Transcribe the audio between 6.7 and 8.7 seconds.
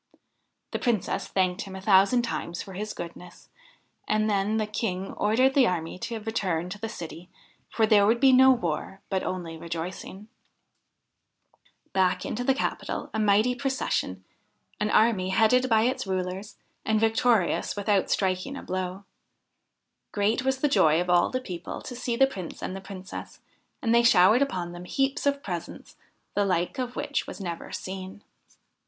to the city, for there would be no